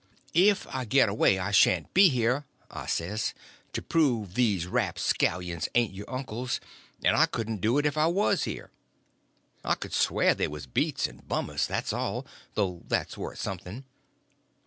[0.33, 3.35] "If I get away I sha'n't be here," I says,
[3.73, 6.59] "to prove these rapscallions ain't your uncles,
[7.03, 8.71] and I couldn't do it if I was here.
[9.63, 12.25] I could swear they was beats and bummers, that's all,
[12.55, 13.83] though that's worth something.